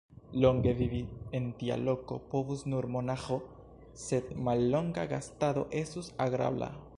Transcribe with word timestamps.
Longe 0.43 0.71
vivi 0.77 1.01
en 1.39 1.49
tia 1.59 1.75
loko 1.81 2.17
povus 2.31 2.63
nur 2.73 2.87
monaĥo, 2.95 3.37
sed 4.05 4.33
mallonga 4.49 5.05
gastado 5.13 5.67
estus 5.85 6.11
agrabla. 6.27 6.73